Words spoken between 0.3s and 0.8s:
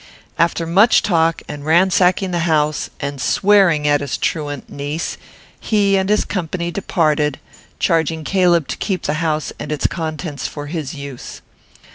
After